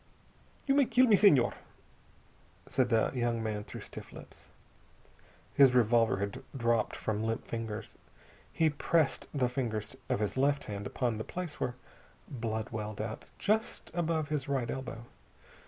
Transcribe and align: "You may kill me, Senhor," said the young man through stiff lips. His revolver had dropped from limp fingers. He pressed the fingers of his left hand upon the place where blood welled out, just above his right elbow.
"You 0.65 0.73
may 0.73 0.85
kill 0.85 1.05
me, 1.05 1.15
Senhor," 1.15 1.53
said 2.67 2.89
the 2.89 3.11
young 3.13 3.43
man 3.43 3.63
through 3.63 3.81
stiff 3.81 4.11
lips. 4.11 4.49
His 5.53 5.75
revolver 5.75 6.17
had 6.17 6.41
dropped 6.57 6.95
from 6.95 7.23
limp 7.23 7.45
fingers. 7.45 7.95
He 8.51 8.71
pressed 8.71 9.27
the 9.31 9.47
fingers 9.47 9.95
of 10.09 10.19
his 10.19 10.37
left 10.37 10.63
hand 10.63 10.87
upon 10.87 11.19
the 11.19 11.23
place 11.23 11.59
where 11.59 11.75
blood 12.27 12.69
welled 12.71 12.99
out, 12.99 13.29
just 13.37 13.91
above 13.93 14.29
his 14.29 14.49
right 14.49 14.71
elbow. 14.71 15.05